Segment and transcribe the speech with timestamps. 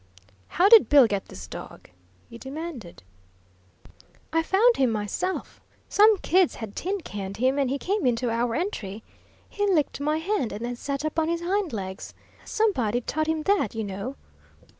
[0.47, 1.91] "How did Bill get this dog?"
[2.27, 3.03] he demanded.
[4.33, 5.61] "I found him myself.
[5.89, 9.03] Some kids had tin canned him, and he came into our entry.
[9.47, 12.15] He licked my hand, and then sat up on his hind legs.
[12.43, 14.15] Somebody'd taught him that, you know.